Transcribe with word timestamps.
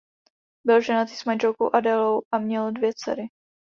Byl 0.65 0.81
ženatý 0.81 1.15
s 1.15 1.25
manželkou 1.25 1.75
Adélou 1.75 2.21
a 2.31 2.37
měl 2.37 2.71
dvě 2.71 2.91
dcery. 2.95 3.27